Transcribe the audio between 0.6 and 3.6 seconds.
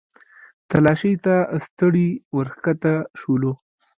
تلاشۍ ته ستړي ورښکته شولو.